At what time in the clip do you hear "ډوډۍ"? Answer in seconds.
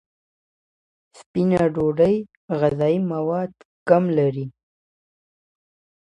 1.73-2.15